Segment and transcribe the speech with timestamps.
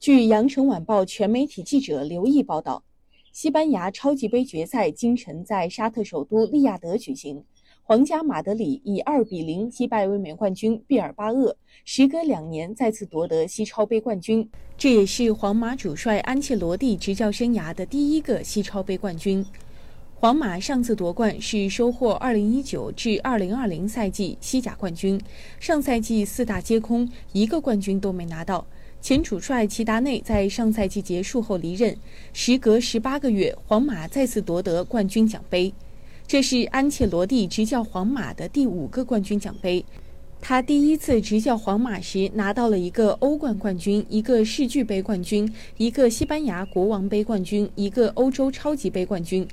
[0.00, 2.82] 据羊城晚报全媒体记者刘毅报道，
[3.32, 7.44] 西班牙超级杯决赛今晨在沙特首都利雅得举行，
[7.82, 14.48] 皇家马德里以二比零击败卫冕冠军毕尔巴鄂，时隔两年再次夺得西超杯冠军。
[14.78, 19.44] 这也是皇马主帅安切罗蒂执教生涯的第一个西超杯冠军。
[20.14, 25.20] 皇马上次夺冠是收获2019至2020赛季西甲冠军，
[25.58, 28.66] 上赛季四大皆空，一个冠军都没拿到。
[29.02, 31.96] 前主帅齐达内在上赛季结束后离任，
[32.34, 35.72] 时隔十八个月，皇马再次夺得冠军奖杯。
[36.26, 39.84] 这是安切罗蒂执教皇马的第五个冠军奖杯。
[40.42, 49.48] 他第一次执教皇马时拿到了一个欧冠冠军、一个世俱杯冠军、一个西班牙国王杯冠军、一个欧洲超级杯冠军。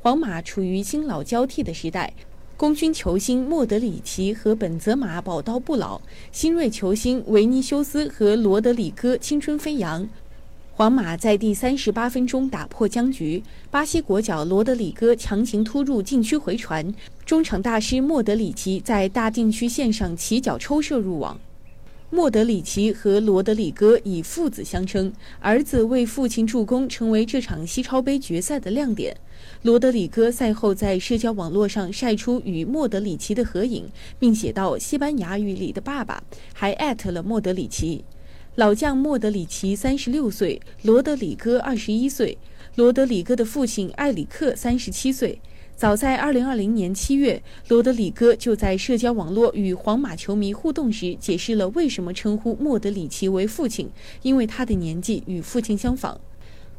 [0.00, 2.12] 皇马处于新老交替的时代。
[2.58, 6.00] 功勋球星莫德里奇和本泽马宝刀不老，
[6.32, 10.04] 新锐球星维尼修斯和罗德里戈青春飞扬。
[10.72, 16.92] 皇马在第三十八分钟打破僵局，巴西国脚罗德里戈强行突入禁区回传，
[17.24, 21.38] 中场大师莫德里奇在大禁区线上起脚抽射入网。
[22.10, 29.14] 莫德里奇和罗德里戈以父子相称，儿子为父亲助攻，成为这场西超杯决赛的亮点。
[29.60, 33.84] 罗德里戈赛后在社交网络上晒出与莫德里奇的合影，
[34.18, 36.22] 并写道“西班牙语里的爸爸”，
[36.54, 38.02] 还艾特了莫德里奇。
[38.54, 42.38] 老将莫德里奇三十六岁，罗德里戈二十一岁。
[42.76, 45.38] 罗德里戈的父亲埃里克三十七岁。
[45.78, 53.88] 早在2020年7月，罗德里戈就在社交网络与皇马球迷互动时，解释了为什么称呼莫德里奇为父亲，
[54.22, 56.20] 因为他的年纪与父亲相仿。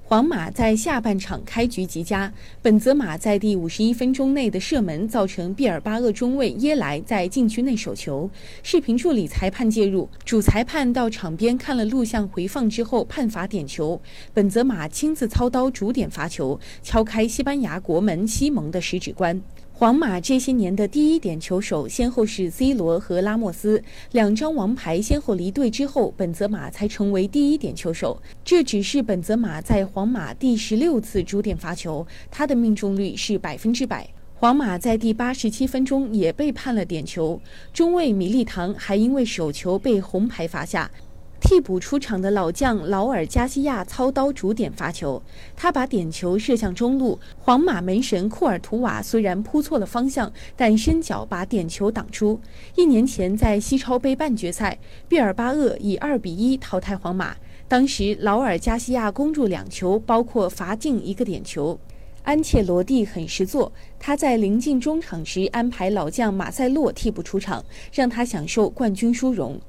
[0.09, 8.27] 皇马在下半场开局极佳，本泽马在第五十一分钟内的射门造成毕尔巴鄂中卫耶莱在禁区内守球，
[8.63, 14.01] 视频助理裁判介入，主裁判到场边看了录像回放之后判罚点球，
[14.33, 19.39] 本泽马亲自操刀主点罚球，敲开西班牙国门西蒙的十指关。
[19.79, 23.81] 皇马这些年的第一点球手先后是 C 罗和拉莫斯，
[24.11, 28.21] 两张王牌先后离队之后，本泽马才成为第一点球手。
[28.43, 34.05] 这只是本泽马在皇马第十六次主点罚球，他的命中率是百分之百。
[34.35, 37.39] 皇马在第八十七分钟也被判了点球，
[37.71, 40.91] 中卫米利唐还因为手球被红牌罚下。
[41.39, 45.21] 替补出场的老将劳尔加西亚操刀主点罚球，
[45.55, 47.17] 他把点球射向中路。
[47.39, 52.39] 皇马门神库尔图瓦虽然扑错了方向，但伸脚把点球挡出。
[52.75, 57.35] 一年前在西超杯半决赛，毕尔巴鄂以二比一淘汰皇马，
[57.67, 61.79] 当时劳尔加西亚攻入两球，包括罚进一个点球。
[62.23, 67.63] 安切罗蒂很识做，他在临近中场时安排老将马塞洛替补出场，
[67.93, 69.59] 让他享受冠军殊荣。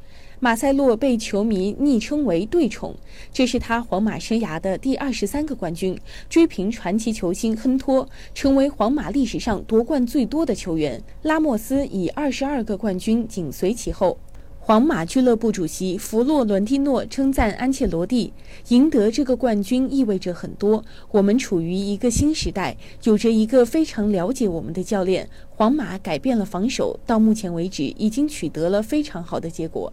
[0.42, 2.94] 马塞洛被球迷昵称为“对宠”，
[3.30, 5.94] 这是他皇马生涯的第二十三个冠军，
[6.30, 11.02] 追平传奇球星亨托，成为皇马历史上夺冠最多的球员。
[11.24, 14.16] 拉莫斯以二十二个冠军紧随其后。
[14.58, 18.32] 皇马俱乐部主席弗洛伦蒂诺称赞安切罗蒂
[18.68, 20.82] ：“赢得这个冠军意味着很多。
[21.10, 22.74] 我们处于一个新时代，
[23.04, 25.28] 有着一个非常了解我们的教练。
[25.50, 29.92] 皇马改变了防守，到目前为止已经取得了非常好的结果。”